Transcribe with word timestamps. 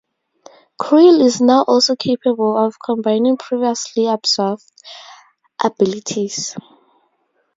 Creel 0.79 1.21
is 1.21 1.39
now 1.41 1.63
also 1.67 1.95
capable 1.95 2.57
of 2.57 2.79
combining 2.83 3.37
previously 3.37 4.07
absorbed 4.07 4.63
abilities. 5.63 6.55